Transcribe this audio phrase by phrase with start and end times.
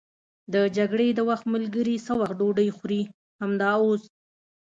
[0.53, 3.01] د جګړې د وخت ملګري څه وخت ډوډۍ خوري؟
[3.41, 4.03] همدا اوس.